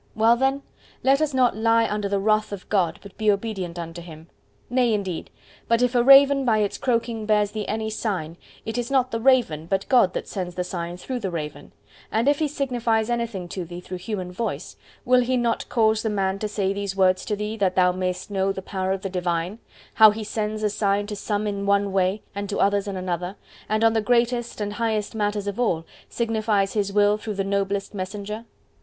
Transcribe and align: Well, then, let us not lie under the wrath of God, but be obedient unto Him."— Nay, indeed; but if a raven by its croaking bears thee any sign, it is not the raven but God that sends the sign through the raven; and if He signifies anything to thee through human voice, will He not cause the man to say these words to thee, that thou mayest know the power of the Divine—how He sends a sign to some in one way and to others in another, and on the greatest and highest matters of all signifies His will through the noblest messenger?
Well, 0.15 0.35
then, 0.35 0.63
let 1.03 1.21
us 1.21 1.31
not 1.31 1.55
lie 1.55 1.87
under 1.87 2.09
the 2.09 2.17
wrath 2.17 2.51
of 2.51 2.67
God, 2.69 2.97
but 3.03 3.15
be 3.19 3.29
obedient 3.29 3.77
unto 3.77 4.01
Him."— 4.01 4.29
Nay, 4.67 4.95
indeed; 4.95 5.29
but 5.67 5.83
if 5.83 5.93
a 5.93 6.01
raven 6.03 6.43
by 6.43 6.57
its 6.57 6.79
croaking 6.79 7.27
bears 7.27 7.51
thee 7.51 7.67
any 7.67 7.91
sign, 7.91 8.35
it 8.65 8.79
is 8.79 8.89
not 8.89 9.11
the 9.11 9.19
raven 9.19 9.67
but 9.67 9.87
God 9.89 10.15
that 10.15 10.27
sends 10.27 10.55
the 10.55 10.63
sign 10.63 10.97
through 10.97 11.19
the 11.19 11.29
raven; 11.29 11.71
and 12.11 12.27
if 12.27 12.39
He 12.39 12.47
signifies 12.47 13.11
anything 13.11 13.47
to 13.49 13.63
thee 13.63 13.79
through 13.79 13.99
human 13.99 14.31
voice, 14.31 14.75
will 15.05 15.21
He 15.21 15.37
not 15.37 15.69
cause 15.69 16.01
the 16.01 16.09
man 16.09 16.39
to 16.39 16.47
say 16.47 16.73
these 16.73 16.95
words 16.95 17.23
to 17.25 17.35
thee, 17.35 17.55
that 17.57 17.75
thou 17.75 17.91
mayest 17.91 18.31
know 18.31 18.51
the 18.51 18.63
power 18.63 18.93
of 18.93 19.03
the 19.03 19.07
Divine—how 19.11 20.09
He 20.09 20.23
sends 20.23 20.63
a 20.63 20.71
sign 20.71 21.05
to 21.05 21.15
some 21.15 21.45
in 21.45 21.67
one 21.67 21.91
way 21.91 22.23
and 22.33 22.49
to 22.49 22.57
others 22.59 22.87
in 22.87 22.97
another, 22.97 23.35
and 23.69 23.83
on 23.83 23.93
the 23.93 24.01
greatest 24.01 24.61
and 24.61 24.73
highest 24.73 25.13
matters 25.13 25.45
of 25.45 25.59
all 25.59 25.85
signifies 26.09 26.73
His 26.73 26.91
will 26.91 27.17
through 27.19 27.35
the 27.35 27.43
noblest 27.43 27.93
messenger? 27.93 28.45